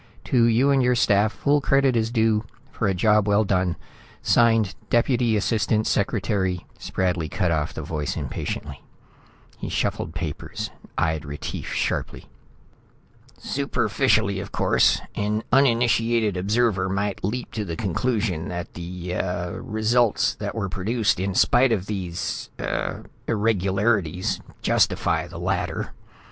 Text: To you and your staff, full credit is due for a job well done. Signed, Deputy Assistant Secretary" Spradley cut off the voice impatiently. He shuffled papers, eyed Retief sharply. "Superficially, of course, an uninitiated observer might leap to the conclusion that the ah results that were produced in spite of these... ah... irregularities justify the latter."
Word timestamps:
To 0.23 0.45
you 0.45 0.71
and 0.71 0.81
your 0.81 0.95
staff, 0.95 1.31
full 1.31 1.61
credit 1.61 1.95
is 1.95 2.09
due 2.09 2.43
for 2.71 2.87
a 2.87 2.93
job 2.95 3.27
well 3.27 3.43
done. 3.43 3.75
Signed, 4.23 4.73
Deputy 4.89 5.37
Assistant 5.37 5.85
Secretary" 5.85 6.65
Spradley 6.79 7.29
cut 7.29 7.51
off 7.51 7.75
the 7.75 7.83
voice 7.83 8.17
impatiently. 8.17 8.81
He 9.59 9.69
shuffled 9.69 10.15
papers, 10.15 10.71
eyed 10.97 11.23
Retief 11.23 11.71
sharply. 11.71 12.25
"Superficially, 13.37 14.39
of 14.39 14.51
course, 14.51 15.01
an 15.13 15.43
uninitiated 15.51 16.35
observer 16.35 16.89
might 16.89 17.23
leap 17.23 17.51
to 17.51 17.63
the 17.63 17.75
conclusion 17.75 18.47
that 18.47 18.73
the 18.73 19.13
ah 19.13 19.51
results 19.53 20.33
that 20.33 20.55
were 20.55 20.67
produced 20.67 21.19
in 21.19 21.35
spite 21.35 21.71
of 21.71 21.85
these... 21.85 22.49
ah... 22.57 23.01
irregularities 23.27 24.41
justify 24.63 25.27
the 25.27 25.37
latter." 25.37 25.91